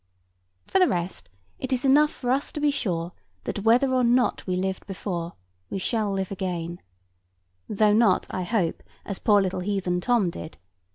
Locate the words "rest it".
0.87-1.71